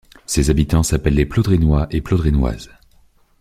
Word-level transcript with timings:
Ses 0.25 0.49
habitants 0.49 0.81
s'appellent 0.81 1.13
les 1.13 1.27
Plaudrinois 1.27 1.85
et 1.91 2.01
Plaudrinoises. 2.01 2.71